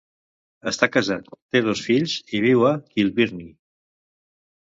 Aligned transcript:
Està 0.69 0.87
casat, 0.93 1.27
té 1.55 1.61
dos 1.67 1.83
fills 1.89 2.15
i 2.37 2.41
viu 2.45 2.65
a 2.69 2.73
Kilbirnie. 2.95 3.53